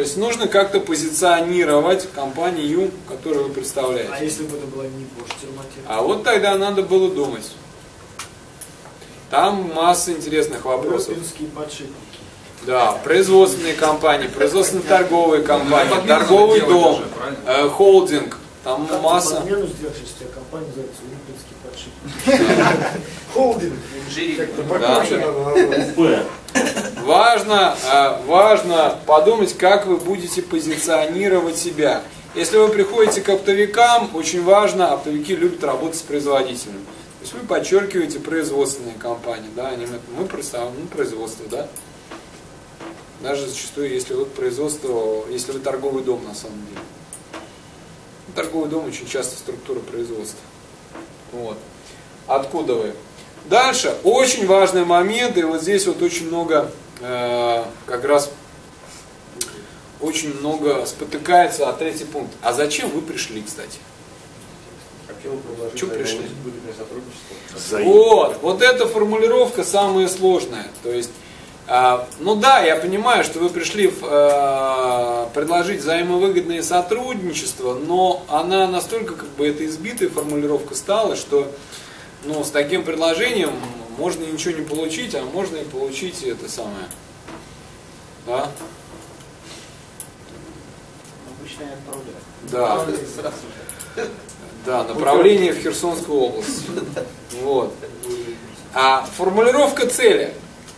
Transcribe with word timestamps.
есть 0.00 0.16
нужно 0.16 0.48
как-то 0.48 0.80
позиционировать 0.80 2.08
компанию, 2.12 2.90
которую 3.08 3.48
вы 3.48 3.54
представляете. 3.54 4.10
А 4.12 4.22
если 4.22 4.44
бы 4.44 4.56
это 4.56 4.66
была 4.66 4.84
не 4.84 5.04
Bosch? 5.04 5.30
А 5.86 6.02
вот 6.02 6.24
тогда 6.24 6.56
надо 6.56 6.82
было 6.82 7.10
думать. 7.10 7.50
Там 9.30 9.72
масса 9.74 10.12
интересных 10.12 10.64
вопросов. 10.64 11.16
Да, 12.66 12.92
производственные 12.92 13.74
компании, 13.74 14.28
производственно-торговые 14.28 15.42
компании, 15.42 15.88
подмену 15.90 16.08
торговый 16.08 16.60
дом, 16.60 16.94
уже, 16.94 17.04
э, 17.46 17.68
холдинг. 17.70 18.36
Там 18.64 18.86
Как 18.86 19.00
масса. 19.02 19.36
подмену 19.36 19.66
сделать, 19.66 19.96
если 19.98 20.14
у 20.14 20.18
тебя 20.18 20.34
компания 20.34 20.66
называется 20.66 21.02
Олимпийский 21.08 21.54
подшипник? 21.64 23.00
Холдинг. 23.34 23.74
Как-то 24.36 24.62
покруче 24.64 25.16
Да. 25.16 25.26
надо 25.26 25.78
назвать. 25.78 26.26
Важно, 27.02 27.76
э, 27.82 28.22
важно 28.26 28.98
подумать, 29.06 29.56
как 29.56 29.86
вы 29.86 29.96
будете 29.96 30.42
позиционировать 30.42 31.56
себя. 31.56 32.02
Если 32.34 32.56
вы 32.56 32.68
приходите 32.68 33.20
к 33.22 33.28
оптовикам, 33.28 34.10
очень 34.14 34.44
важно, 34.44 34.92
оптовики 34.92 35.34
любят 35.34 35.64
работать 35.64 35.98
с 35.98 36.02
производителем. 36.02 36.84
То 37.20 37.22
есть 37.22 37.32
вы 37.34 37.40
подчеркиваете 37.40 38.20
производственные 38.20 38.94
компании, 38.94 39.50
да, 39.54 39.68
они, 39.68 39.86
мы 40.16 40.26
представляем 40.26 40.74
ну, 40.80 40.86
производство, 40.86 41.46
да. 41.50 41.68
Даже 43.20 43.46
зачастую, 43.46 43.90
если 43.90 44.14
вы 44.14 44.24
производство, 44.24 45.26
если 45.28 45.52
вы 45.52 45.60
торговый 45.60 46.02
дом 46.02 46.24
на 46.26 46.34
самом 46.34 46.64
деле. 46.66 46.80
Торговый 48.34 48.70
дом 48.70 48.86
очень 48.86 49.06
часто 49.06 49.36
структура 49.36 49.80
производства. 49.80 50.40
Вот. 51.32 51.58
Откуда 52.26 52.74
вы? 52.74 52.94
Дальше, 53.46 53.96
очень 54.04 54.46
важный 54.46 54.84
момент, 54.84 55.36
и 55.36 55.42
вот 55.42 55.62
здесь 55.62 55.86
вот 55.86 56.00
очень 56.02 56.28
много, 56.28 56.70
как 57.00 58.04
раз, 58.04 58.30
очень 60.00 60.38
много 60.38 60.86
спотыкается, 60.86 61.68
а 61.68 61.72
третий 61.72 62.04
пункт. 62.04 62.32
А 62.42 62.52
зачем 62.52 62.88
вы 62.90 63.02
пришли, 63.02 63.42
кстати? 63.42 63.78
Хотел 65.06 65.36
предложить 65.36 65.78
Чё 65.78 65.86
пришли? 65.88 66.26
Вот, 67.84 68.38
вот 68.42 68.62
эта 68.62 68.86
формулировка 68.86 69.64
самая 69.64 70.08
сложная. 70.08 70.68
То 70.82 70.90
есть, 70.90 71.10
а, 71.66 72.08
ну 72.18 72.36
да, 72.36 72.60
я 72.60 72.76
понимаю, 72.76 73.24
что 73.24 73.38
вы 73.40 73.50
пришли 73.50 73.88
в, 73.88 73.98
а, 74.02 75.28
предложить 75.34 75.80
взаимовыгодное 75.80 76.62
сотрудничество, 76.62 77.74
но 77.74 78.22
она 78.28 78.66
настолько 78.66 79.14
как 79.14 79.28
бы 79.30 79.46
это 79.46 79.66
избитая 79.66 80.08
формулировка 80.08 80.74
стала, 80.74 81.16
что 81.16 81.50
ну, 82.24 82.44
с 82.44 82.50
таким 82.50 82.84
предложением 82.84 83.52
можно 84.00 84.24
ничего 84.24 84.54
не 84.58 84.62
получить, 84.62 85.14
а 85.14 85.22
можно 85.22 85.58
и 85.58 85.64
получить 85.64 86.22
это 86.22 86.50
самое. 86.50 86.86
Да? 88.26 88.50
Обычно 91.38 91.64
я 91.64 91.72
отправляю. 91.74 92.16
Да. 92.50 92.86
Сразу 93.14 93.36
же. 93.36 94.08
Да, 94.64 94.84
направление 94.84 95.52
в 95.52 95.62
Херсонскую 95.62 96.18
область. 96.18 96.66
Вот. 97.42 97.74
А 98.72 99.06
формулировка 99.16 99.86
цели. 99.86 100.34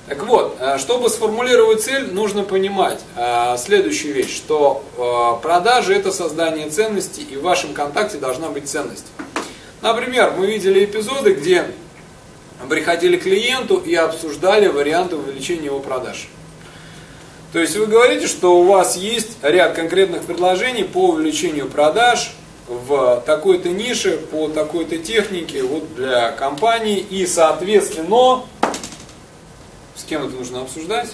Так 0.08 0.26
вот, 0.26 0.56
а, 0.58 0.78
чтобы 0.78 1.08
сформулировать 1.08 1.82
цель, 1.82 2.12
нужно 2.12 2.42
понимать 2.42 3.00
а, 3.16 3.56
следующую 3.56 4.14
вещь, 4.14 4.34
что 4.36 4.84
а, 4.98 5.34
продажи 5.36 5.94
это 5.94 6.10
создание 6.10 6.68
ценности, 6.70 7.20
и 7.20 7.36
в 7.36 7.42
вашем 7.42 7.72
контакте 7.72 8.18
должна 8.18 8.48
быть 8.48 8.68
ценность. 8.68 9.06
Например, 9.80 10.34
мы 10.36 10.46
видели 10.46 10.84
эпизоды, 10.84 11.34
где 11.34 11.66
приходили 12.68 13.16
к 13.16 13.22
клиенту 13.22 13.76
и 13.76 13.94
обсуждали 13.94 14.68
варианты 14.68 15.16
увеличения 15.16 15.66
его 15.66 15.80
продаж. 15.80 16.28
То 17.52 17.58
есть 17.58 17.76
вы 17.76 17.86
говорите, 17.86 18.26
что 18.26 18.58
у 18.58 18.64
вас 18.64 18.96
есть 18.96 19.36
ряд 19.42 19.74
конкретных 19.74 20.22
предложений 20.22 20.84
по 20.84 21.10
увеличению 21.10 21.68
продаж 21.68 22.32
в 22.66 23.22
такой-то 23.26 23.68
нише, 23.68 24.16
по 24.16 24.48
такой-то 24.48 24.96
технике, 24.96 25.62
вот 25.62 25.94
для 25.94 26.32
компании, 26.32 26.98
и 26.98 27.26
соответственно, 27.26 28.44
с 29.94 30.04
кем 30.04 30.24
это 30.26 30.34
нужно 30.34 30.62
обсуждать? 30.62 31.10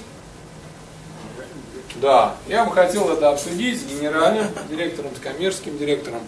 Да, 1.97 2.37
я 2.47 2.65
бы 2.65 2.73
хотел 2.73 3.11
это 3.11 3.31
обсудить 3.31 3.81
с 3.81 3.85
генеральным 3.85 4.47
директором, 4.71 5.11
с 5.17 5.21
коммерческим 5.21 5.77
директором, 5.77 6.21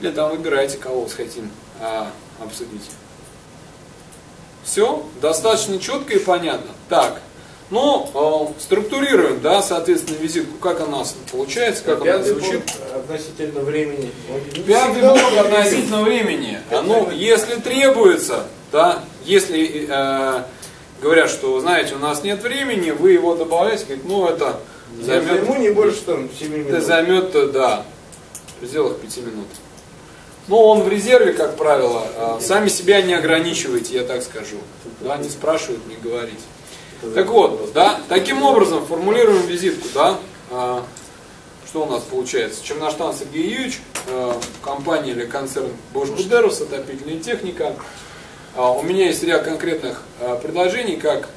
или 0.00 0.12
там 0.12 0.30
выбирайте, 0.30 0.78
кого 0.78 1.00
вы 1.00 1.10
хотим 1.10 1.50
а, 1.80 2.12
обсудить. 2.40 2.88
Все, 4.68 5.02
достаточно 5.22 5.78
четко 5.78 6.12
и 6.12 6.18
понятно. 6.18 6.70
Так, 6.90 7.22
ну, 7.70 8.50
э, 8.58 8.60
структурируем, 8.60 9.40
да, 9.40 9.62
соответственно, 9.62 10.18
визитку, 10.18 10.58
как 10.58 10.82
она 10.82 11.04
получается, 11.32 11.82
как 11.84 12.02
она 12.02 12.18
Пятый 12.18 12.32
звучит. 12.32 12.66
пункт 12.66 12.76
относительно 12.94 13.60
времени. 13.60 14.10
Пятый 14.66 15.08
очень 15.08 15.38
относительно 15.38 16.02
времени. 16.02 16.58
А, 16.70 16.82
Ну, 16.82 17.10
если 17.10 17.54
требуется, 17.54 18.44
да, 18.70 19.02
если 19.24 19.86
э, 19.88 20.42
говорят, 21.00 21.30
что, 21.30 21.58
знаете, 21.60 21.94
у 21.94 21.98
нас 21.98 22.22
нет 22.22 22.42
времени, 22.42 22.90
вы 22.90 23.12
его 23.12 23.36
добавляете, 23.36 23.86
говорит, 23.86 24.04
ну, 24.04 24.28
это 24.28 24.60
займет, 25.00 25.46
займу 25.46 25.56
не 25.56 25.70
больше 25.70 26.02
там 26.02 26.28
7 26.38 26.52
минут. 26.52 26.68
это 26.68 26.80
займет, 26.82 27.34
э, 27.34 27.46
да, 27.46 27.86
в 28.48 28.60
пределах 28.60 28.98
пяти 28.98 29.22
минут. 29.22 29.46
Ну, 30.48 30.56
он 30.56 30.80
в 30.82 30.88
резерве, 30.88 31.34
как 31.34 31.56
правило, 31.56 32.06
а 32.16 32.38
сами 32.40 32.68
себя 32.68 33.02
не 33.02 33.12
ограничивайте, 33.12 33.94
я 33.94 34.04
так 34.04 34.22
скажу. 34.22 34.56
Да, 35.00 35.16
не 35.18 35.28
спрашивают, 35.28 35.86
не 35.86 35.96
говорите. 35.96 36.40
Так 37.14 37.28
вот, 37.28 37.72
да, 37.74 38.00
таким 38.08 38.42
образом 38.42 38.84
формулируем 38.86 39.46
визитку, 39.46 39.86
да. 39.94 40.18
А, 40.50 40.82
Что 41.66 41.82
у 41.82 41.86
нас 41.86 42.02
получается? 42.02 42.64
Черноштан 42.64 43.14
Сергей 43.14 43.50
Юрьевич, 43.50 43.80
э, 44.06 44.32
компания 44.62 45.10
или 45.12 45.26
концерн 45.26 45.68
Bosch 45.92 46.16
Гудерус, 46.16 46.62
отопительная 46.62 47.18
техника. 47.20 47.74
А, 48.56 48.72
У 48.72 48.82
меня 48.82 49.06
есть 49.06 49.22
ряд 49.22 49.44
конкретных 49.44 50.02
предложений, 50.42 50.96
как 50.96 51.28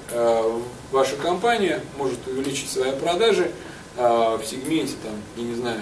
ваша 0.91 1.15
компания 1.17 1.81
может 1.97 2.25
увеличить 2.27 2.71
свои 2.71 2.91
продажи 2.91 3.51
в 3.95 4.41
сегменте, 4.49 4.93
там, 5.03 5.13
я 5.35 5.43
не 5.43 5.53
знаю, 5.55 5.81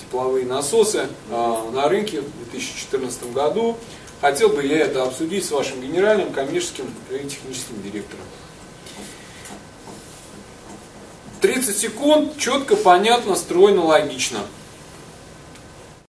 тепловые 0.00 0.46
насосы 0.46 1.08
э, 1.30 1.70
на 1.72 1.88
рынке 1.88 2.20
в 2.20 2.50
2014 2.50 3.32
году. 3.32 3.76
Хотел 4.20 4.48
бы 4.48 4.64
я 4.64 4.78
это 4.78 5.04
обсудить 5.04 5.44
с 5.44 5.50
вашим 5.50 5.80
генеральным, 5.80 6.32
коммерческим 6.32 6.92
и 7.10 7.26
техническим 7.28 7.80
директором. 7.82 8.24
30 11.40 11.76
секунд, 11.76 12.36
четко, 12.36 12.74
понятно, 12.74 13.36
стройно, 13.36 13.84
логично. 13.84 14.40